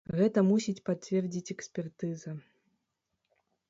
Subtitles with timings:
[0.19, 2.31] Гэта мусіць пацвердзіць экспертыза.